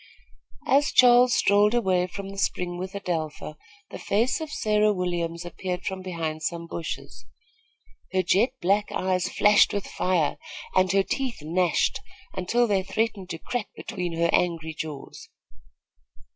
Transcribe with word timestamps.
As 0.65 0.91
Charles 0.91 1.35
strolled 1.35 1.75
away 1.75 2.07
from 2.07 2.29
the 2.29 2.37
spring 2.39 2.79
with 2.79 2.95
Adelpha, 2.95 3.55
the 3.91 3.99
face 3.99 4.41
of 4.41 4.49
Sarah 4.51 4.91
Williams 4.91 5.45
appeared 5.45 5.85
from 5.85 6.01
behind 6.01 6.41
some 6.41 6.65
bushes. 6.65 7.27
Her 8.11 8.23
jet 8.23 8.49
black 8.63 8.91
eyes 8.91 9.29
flashed 9.29 9.73
with 9.73 9.85
fire, 9.85 10.37
and 10.75 10.91
her 10.91 11.03
teeth 11.03 11.43
gnashed 11.43 11.99
until 12.33 12.65
they 12.65 12.81
threatened 12.81 13.29
to 13.29 13.37
crack 13.37 13.67
between 13.75 14.13
her 14.17 14.31
angry 14.33 14.73
jaws. 14.73 15.29